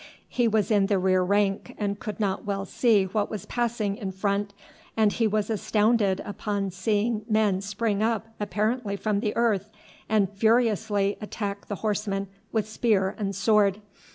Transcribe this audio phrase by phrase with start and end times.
[0.29, 4.11] He was in the rear rank and could not well see what was passing in
[4.11, 4.51] front,
[4.97, 9.69] and he was astounded upon seeing men spring up apparently from the earth
[10.09, 13.79] and furiously attack the horsemen with spear and sword.